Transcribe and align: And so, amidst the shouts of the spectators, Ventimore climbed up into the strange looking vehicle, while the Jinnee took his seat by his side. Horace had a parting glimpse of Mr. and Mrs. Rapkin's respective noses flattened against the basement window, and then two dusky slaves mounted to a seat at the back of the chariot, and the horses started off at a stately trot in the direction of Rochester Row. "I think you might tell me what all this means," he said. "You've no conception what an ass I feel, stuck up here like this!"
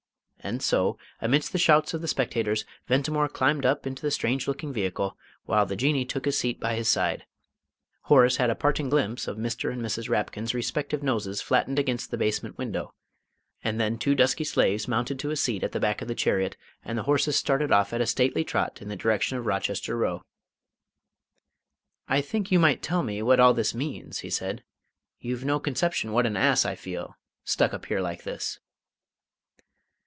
And 0.43 0.63
so, 0.63 0.97
amidst 1.21 1.51
the 1.51 1.59
shouts 1.59 1.93
of 1.93 2.01
the 2.01 2.07
spectators, 2.07 2.65
Ventimore 2.87 3.29
climbed 3.29 3.63
up 3.63 3.85
into 3.85 4.01
the 4.01 4.09
strange 4.09 4.47
looking 4.47 4.73
vehicle, 4.73 5.15
while 5.45 5.67
the 5.67 5.75
Jinnee 5.75 6.03
took 6.03 6.25
his 6.25 6.35
seat 6.35 6.59
by 6.59 6.73
his 6.73 6.89
side. 6.89 7.27
Horace 8.05 8.37
had 8.37 8.49
a 8.49 8.55
parting 8.55 8.89
glimpse 8.89 9.27
of 9.27 9.37
Mr. 9.37 9.71
and 9.71 9.83
Mrs. 9.83 10.09
Rapkin's 10.09 10.55
respective 10.55 11.03
noses 11.03 11.43
flattened 11.43 11.77
against 11.77 12.09
the 12.09 12.17
basement 12.17 12.57
window, 12.57 12.91
and 13.63 13.79
then 13.79 13.99
two 13.99 14.15
dusky 14.15 14.43
slaves 14.43 14.87
mounted 14.87 15.19
to 15.19 15.29
a 15.29 15.35
seat 15.35 15.61
at 15.63 15.73
the 15.73 15.79
back 15.79 16.01
of 16.01 16.07
the 16.07 16.15
chariot, 16.15 16.57
and 16.83 16.97
the 16.97 17.03
horses 17.03 17.35
started 17.35 17.71
off 17.71 17.93
at 17.93 18.01
a 18.01 18.07
stately 18.07 18.43
trot 18.43 18.81
in 18.81 18.87
the 18.89 18.95
direction 18.97 19.37
of 19.37 19.45
Rochester 19.45 19.95
Row. 19.95 20.23
"I 22.07 22.19
think 22.19 22.51
you 22.51 22.57
might 22.57 22.81
tell 22.81 23.03
me 23.03 23.21
what 23.21 23.39
all 23.39 23.53
this 23.53 23.75
means," 23.75 24.19
he 24.21 24.31
said. 24.31 24.63
"You've 25.19 25.45
no 25.45 25.59
conception 25.59 26.11
what 26.13 26.25
an 26.25 26.35
ass 26.35 26.65
I 26.65 26.73
feel, 26.73 27.15
stuck 27.43 27.75
up 27.75 27.85
here 27.85 28.01
like 28.01 28.23
this!" 28.23 28.57